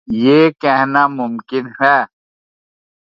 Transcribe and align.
یہ 0.07 0.49
کہنا 0.61 1.07
ممکن 1.07 1.65
ہے۔ 1.81 1.97